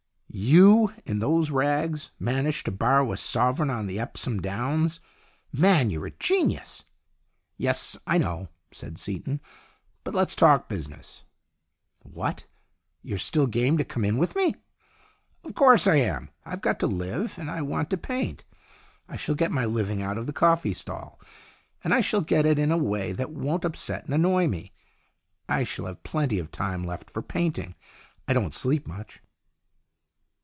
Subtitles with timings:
[0.33, 5.01] "You, in those rags, managed to borrow a sovereign up on Epsom Downs?
[5.51, 6.85] Man, you're a genius."
[7.57, 9.41] "Yes, I know," said Seaton.
[10.05, 11.25] "But let's talk business."
[11.99, 12.47] "What?
[13.03, 14.55] You're still game to come in with me?"
[15.43, 16.29] "Of course I am.
[16.45, 18.45] I've got to live, and I want to paint.
[19.09, 21.19] I shall get my living out of the coffee stall,
[21.83, 24.71] and I shall get it in a way that won't upset and annoy me.
[25.49, 27.75] I shall have plenty of time left for painting.
[28.29, 29.19] I don't sleep much."